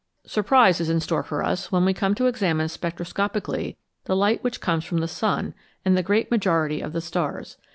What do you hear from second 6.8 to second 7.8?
of the stars.